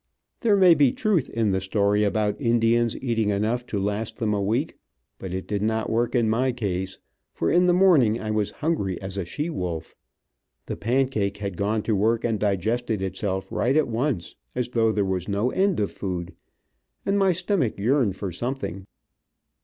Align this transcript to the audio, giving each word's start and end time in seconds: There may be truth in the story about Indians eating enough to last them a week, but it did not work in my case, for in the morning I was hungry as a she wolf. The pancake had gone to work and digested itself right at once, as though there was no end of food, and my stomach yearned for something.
There 0.39 0.57
may 0.57 0.73
be 0.73 0.91
truth 0.91 1.29
in 1.29 1.51
the 1.51 1.61
story 1.61 2.03
about 2.03 2.41
Indians 2.41 2.97
eating 3.03 3.29
enough 3.29 3.67
to 3.67 3.79
last 3.79 4.15
them 4.17 4.33
a 4.33 4.41
week, 4.41 4.75
but 5.19 5.31
it 5.31 5.45
did 5.45 5.61
not 5.61 5.91
work 5.91 6.15
in 6.15 6.27
my 6.27 6.51
case, 6.51 6.97
for 7.35 7.51
in 7.51 7.67
the 7.67 7.73
morning 7.75 8.19
I 8.19 8.31
was 8.31 8.49
hungry 8.65 8.99
as 8.99 9.15
a 9.15 9.25
she 9.25 9.51
wolf. 9.51 9.93
The 10.65 10.75
pancake 10.75 11.37
had 11.37 11.55
gone 11.55 11.83
to 11.83 11.95
work 11.95 12.23
and 12.25 12.39
digested 12.39 13.03
itself 13.03 13.45
right 13.51 13.75
at 13.77 13.87
once, 13.87 14.35
as 14.55 14.69
though 14.69 14.91
there 14.91 15.05
was 15.05 15.27
no 15.27 15.51
end 15.51 15.79
of 15.79 15.91
food, 15.91 16.33
and 17.05 17.19
my 17.19 17.31
stomach 17.31 17.77
yearned 17.77 18.15
for 18.15 18.31
something. 18.31 18.87